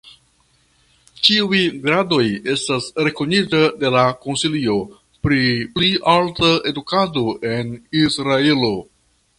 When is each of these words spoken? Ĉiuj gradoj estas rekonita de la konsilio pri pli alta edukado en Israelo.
Ĉiuj 1.27 1.59
gradoj 1.83 2.23
estas 2.53 2.87
rekonita 3.09 3.61
de 3.83 3.93
la 3.97 4.07
konsilio 4.25 4.79
pri 5.27 5.45
pli 5.77 5.93
alta 6.17 6.53
edukado 6.73 7.27
en 7.55 7.73
Israelo. 8.05 8.77